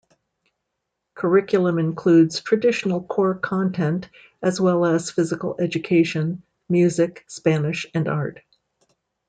Curriculum 1.13 1.77
includes 1.77 2.41
traditional 2.41 3.03
core 3.03 3.35
content, 3.37 4.09
as 4.41 4.59
well 4.59 4.83
as 4.83 5.11
physical 5.11 5.55
education, 5.59 6.41
music, 6.67 7.23
Spanish, 7.27 7.85
and 7.93 8.07
art. 8.07 8.39